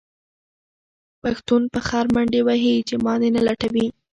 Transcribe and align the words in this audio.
پښتون 1.21 1.61
په 1.73 1.79
خر 1.87 2.05
منډې 2.13 2.41
وهې 2.47 2.75
چې 2.87 2.95
ما 3.05 3.13
دې 3.21 3.29
نه 3.35 3.41
لټوي. 3.47 3.87